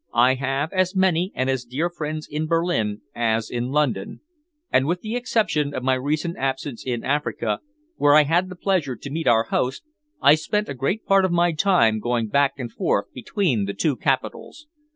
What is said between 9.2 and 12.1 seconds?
our host, I spent a great part of my time